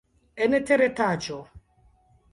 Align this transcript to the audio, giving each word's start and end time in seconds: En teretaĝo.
En 0.45 0.55
teretaĝo. 0.71 1.39